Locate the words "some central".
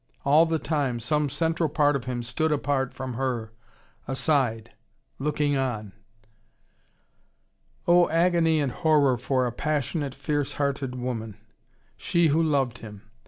0.99-1.69